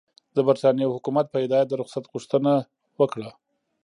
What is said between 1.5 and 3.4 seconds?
د رخصت غوښتنه وکړه.